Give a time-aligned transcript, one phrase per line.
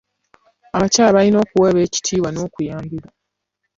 [0.75, 3.07] Abakyala bayina okuweebwa ekitiibwa n'okuyambibwa.